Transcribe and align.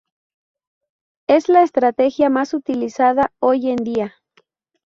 Es 1.27 1.47
la 1.47 1.61
estrategia 1.61 2.31
más 2.31 2.55
utilizada 2.55 3.31
hoy 3.39 3.69
en 3.69 3.75
día. 3.83 4.15